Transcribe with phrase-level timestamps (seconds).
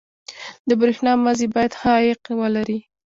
[0.67, 2.79] •د برېښنا مزي باید ښه عایق ولري.